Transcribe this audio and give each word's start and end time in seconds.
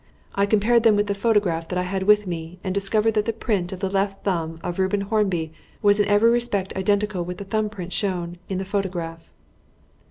I 0.33 0.47
compared 0.47 0.81
them 0.81 0.95
with 0.95 1.05
the 1.05 1.13
photograph 1.13 1.67
that 1.67 1.77
I 1.77 1.83
had 1.83 2.01
with 2.09 2.25
me 2.25 2.57
and 2.63 2.73
discovered 2.73 3.13
that 3.13 3.25
the 3.25 3.31
print 3.33 3.71
of 3.71 3.81
the 3.81 3.87
left 3.91 4.23
thumb 4.23 4.59
of 4.63 4.79
Reuben 4.79 5.01
Hornby 5.01 5.53
was 5.83 5.99
in 5.99 6.07
every 6.07 6.31
respect 6.31 6.75
identical 6.75 7.23
with 7.23 7.37
the 7.37 7.45
thumb 7.45 7.69
print 7.69 7.93
shown 7.93 8.39
in 8.49 8.57
the 8.57 8.65
photograph." 8.65 9.31